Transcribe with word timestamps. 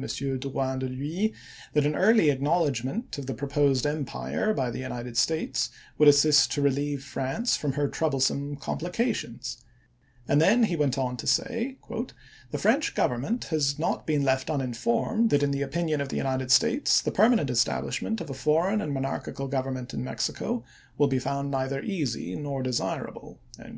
Drouyn 0.00 0.78
de 0.78 0.86
l'Huys 0.86 1.34
that 1.74 1.84
an 1.84 1.94
early 1.94 2.30
acknowledgment 2.30 3.18
of 3.18 3.26
the 3.26 3.34
proposed 3.34 3.84
empire 3.84 4.54
by 4.54 4.70
the 4.70 4.78
United 4.78 5.18
States 5.18 5.68
would 5.98 6.08
assist 6.08 6.50
to 6.52 6.62
relieve 6.62 7.04
France 7.04 7.54
from 7.58 7.74
her 7.74 7.86
troublesome 7.86 8.56
com 8.56 8.78
plications; 8.78 9.58
and 10.26 10.40
then 10.40 10.62
went 10.78 10.96
on 10.96 11.18
to 11.18 11.26
say," 11.26 11.76
the 12.50 12.56
French 12.56 12.94
Government 12.94 13.44
has 13.52 13.78
not 13.78 14.06
been 14.06 14.22
left 14.24 14.48
uninformed 14.48 15.28
that, 15.28 15.42
in 15.42 15.50
the 15.50 15.60
opinion 15.60 16.00
of 16.00 16.08
the 16.08 16.16
United 16.16 16.50
States, 16.50 17.02
the 17.02 17.12
permanent 17.12 17.50
establishment 17.50 18.22
of 18.22 18.30
a 18.30 18.32
foreign 18.32 18.80
and 18.80 18.94
monarchical 18.94 19.48
govern 19.48 19.74
ment 19.74 19.92
in 19.92 20.02
Mexico 20.02 20.64
will 20.96 21.08
be 21.08 21.18
found 21.18 21.50
neither 21.50 21.82
easy 21.82 22.34
nor 22.36 22.62
de 22.62 22.70
sirable." 22.70 23.36